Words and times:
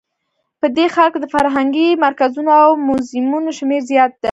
په 0.59 0.67
دې 0.75 0.85
ښار 0.93 1.09
کې 1.13 1.19
د 1.21 1.25
فرهنګي 1.35 1.87
مرکزونو 2.05 2.51
او 2.63 2.69
موزیمونو 2.87 3.49
شمیر 3.57 3.81
زیات 3.89 4.11
ده 4.13 4.19